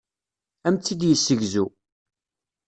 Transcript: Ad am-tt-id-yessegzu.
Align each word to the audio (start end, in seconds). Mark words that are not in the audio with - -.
Ad 0.67 0.67
am-tt-id-yessegzu. 0.73 1.65